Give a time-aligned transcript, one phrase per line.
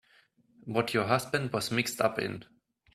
[0.65, 2.43] What your husband was mixed up in.